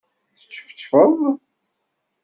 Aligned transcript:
Teččefčfeḍ? 0.37 1.15